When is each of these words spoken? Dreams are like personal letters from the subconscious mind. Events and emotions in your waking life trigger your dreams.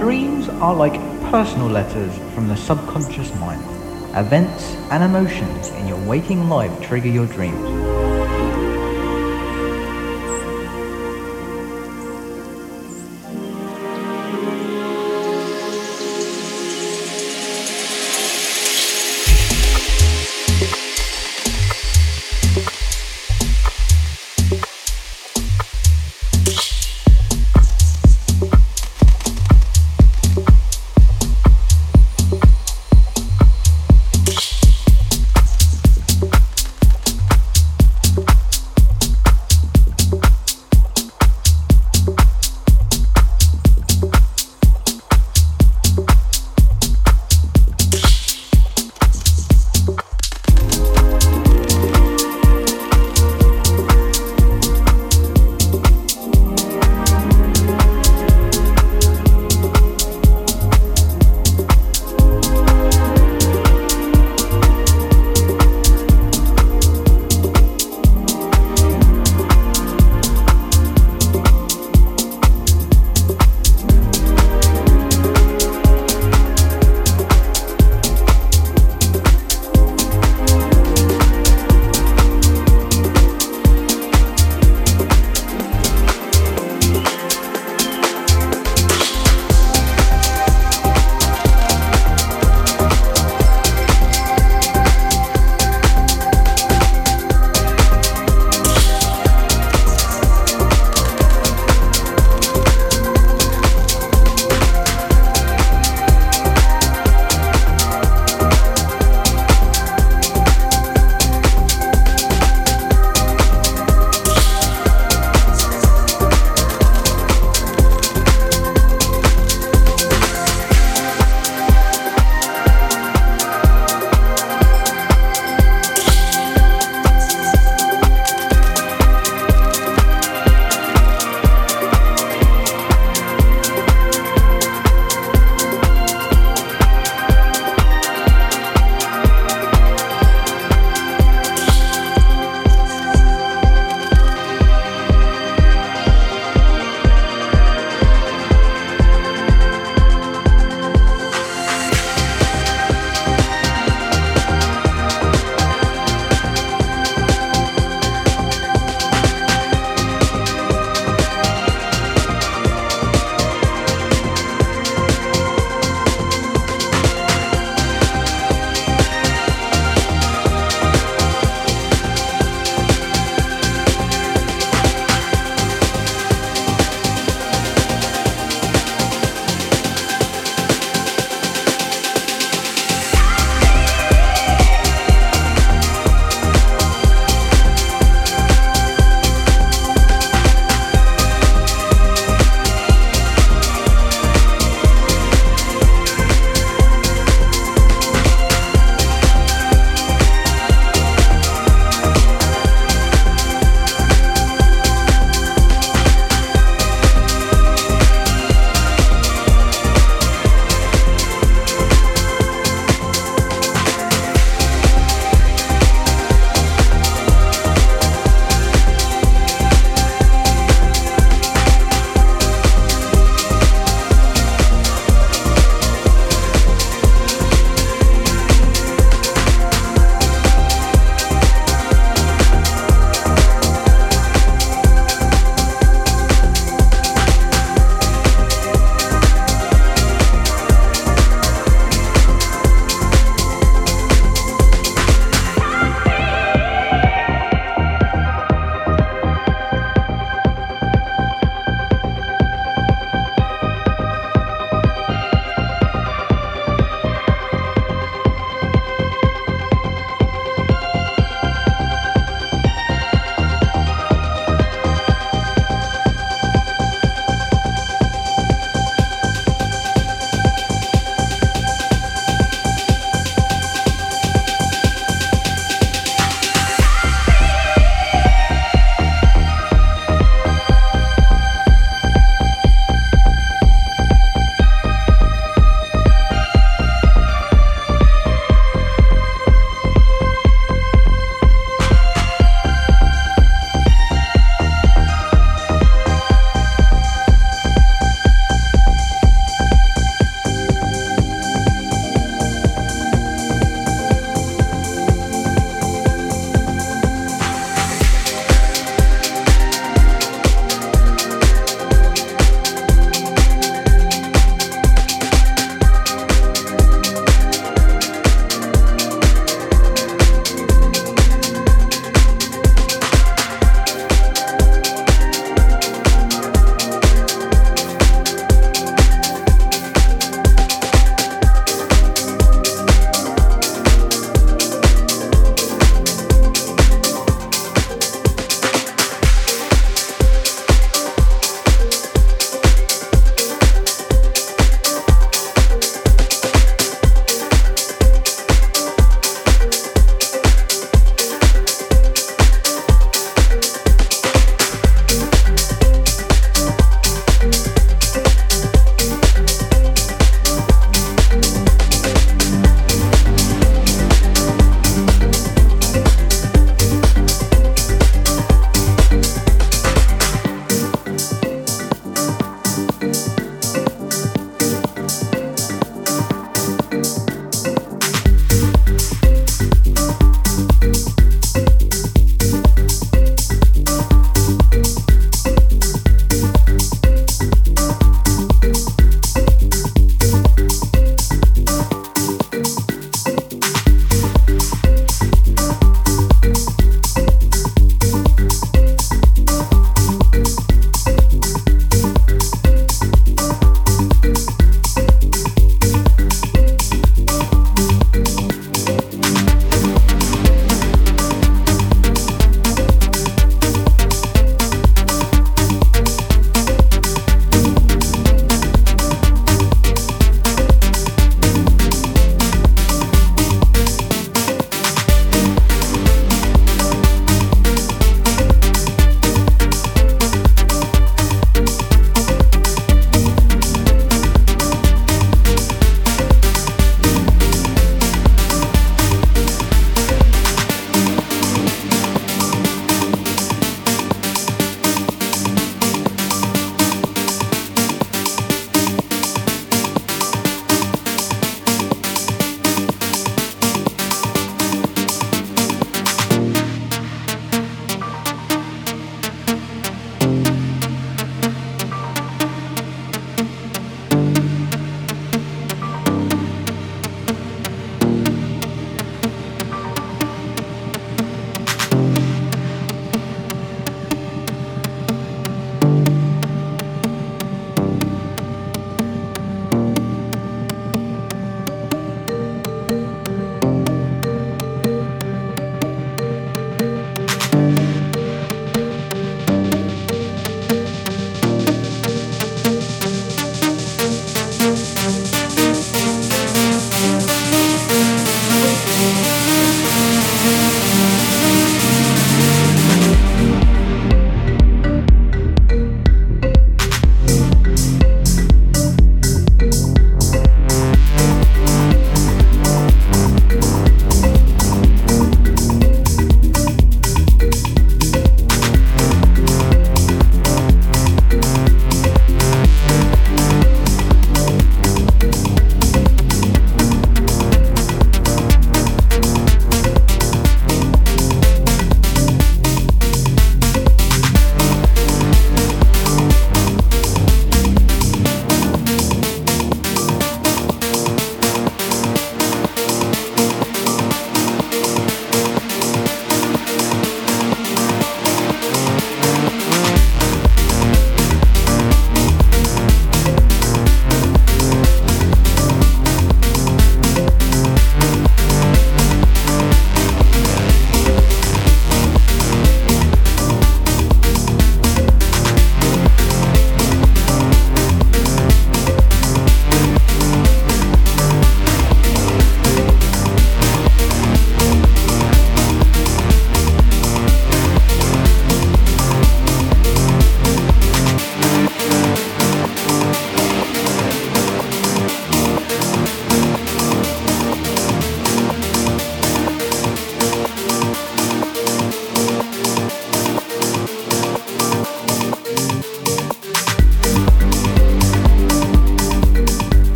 Dreams 0.00 0.48
are 0.48 0.74
like 0.74 0.94
personal 1.30 1.68
letters 1.68 2.16
from 2.34 2.48
the 2.48 2.56
subconscious 2.56 3.34
mind. 3.34 3.60
Events 4.16 4.74
and 4.90 5.04
emotions 5.04 5.68
in 5.72 5.86
your 5.86 6.02
waking 6.06 6.48
life 6.48 6.72
trigger 6.80 7.08
your 7.08 7.26
dreams. 7.26 7.99